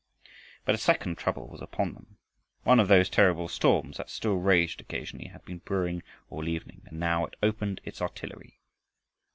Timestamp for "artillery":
8.01-8.59